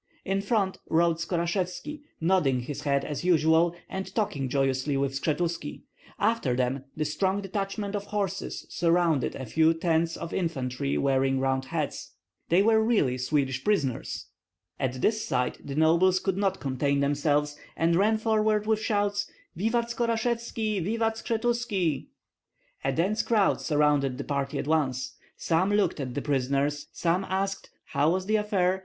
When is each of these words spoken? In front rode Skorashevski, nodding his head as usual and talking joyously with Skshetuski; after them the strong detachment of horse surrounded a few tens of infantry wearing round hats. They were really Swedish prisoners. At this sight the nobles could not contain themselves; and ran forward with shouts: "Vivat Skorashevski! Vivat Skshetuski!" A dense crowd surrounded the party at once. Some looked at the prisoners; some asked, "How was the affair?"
In 0.25 0.41
front 0.41 0.79
rode 0.89 1.17
Skorashevski, 1.19 2.01
nodding 2.19 2.61
his 2.61 2.81
head 2.81 3.05
as 3.05 3.23
usual 3.23 3.75
and 3.87 4.11
talking 4.15 4.49
joyously 4.49 4.97
with 4.97 5.11
Skshetuski; 5.13 5.83
after 6.17 6.55
them 6.55 6.85
the 6.97 7.05
strong 7.05 7.39
detachment 7.43 7.93
of 7.95 8.05
horse 8.05 8.65
surrounded 8.69 9.35
a 9.35 9.45
few 9.45 9.75
tens 9.75 10.17
of 10.17 10.33
infantry 10.33 10.97
wearing 10.97 11.39
round 11.39 11.65
hats. 11.65 12.15
They 12.49 12.63
were 12.63 12.83
really 12.83 13.19
Swedish 13.19 13.63
prisoners. 13.63 14.25
At 14.79 15.01
this 15.01 15.23
sight 15.23 15.59
the 15.63 15.75
nobles 15.75 16.19
could 16.19 16.35
not 16.35 16.59
contain 16.59 16.99
themselves; 17.01 17.55
and 17.77 17.95
ran 17.95 18.17
forward 18.17 18.65
with 18.65 18.79
shouts: 18.81 19.29
"Vivat 19.55 19.91
Skorashevski! 19.91 20.83
Vivat 20.83 21.17
Skshetuski!" 21.17 22.07
A 22.83 22.91
dense 22.91 23.21
crowd 23.21 23.61
surrounded 23.61 24.17
the 24.17 24.23
party 24.23 24.57
at 24.57 24.65
once. 24.65 25.15
Some 25.37 25.71
looked 25.71 25.99
at 25.99 26.15
the 26.15 26.23
prisoners; 26.23 26.87
some 26.91 27.23
asked, 27.29 27.69
"How 27.89 28.09
was 28.13 28.25
the 28.25 28.37
affair?" 28.37 28.79